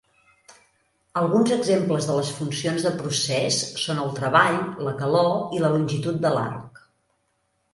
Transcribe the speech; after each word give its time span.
Alguns 1.19 1.51
exemples 1.55 2.07
de 2.11 2.15
les 2.19 2.31
funcions 2.37 2.87
de 2.87 2.93
procés 3.01 3.59
són 3.83 4.01
el 4.05 4.09
treball, 4.21 4.59
la 4.89 4.97
calor 5.03 5.31
i 5.59 5.63
la 5.67 5.71
longitud 5.77 6.19
de 6.25 6.33
l'arc. 6.39 6.83